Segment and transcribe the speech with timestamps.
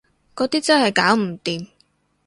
[0.35, 1.67] 嗰啲真係搞唔掂